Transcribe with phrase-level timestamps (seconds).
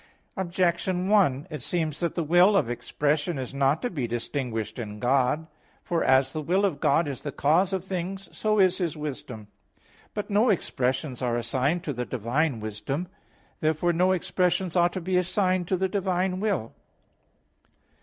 [0.35, 4.97] Objection 1: It seems that the will of expression is not to be distinguished in
[4.99, 5.45] God.
[5.83, 9.45] For as the will of God is the cause of things, so is His wisdom.
[10.15, 13.09] But no expressions are assigned to the divine wisdom.
[13.59, 16.73] Therefore no expressions ought to be assigned to the divine will.